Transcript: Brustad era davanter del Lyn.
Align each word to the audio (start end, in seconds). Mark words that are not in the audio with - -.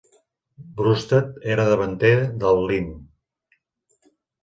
Brustad 0.79 1.35
era 1.57 1.67
davanter 1.73 2.13
del 2.47 2.65
Lyn. 2.73 2.93